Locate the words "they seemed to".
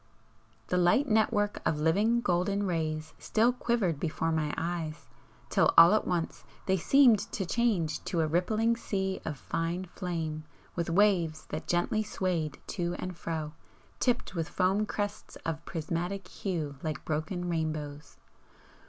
6.65-7.45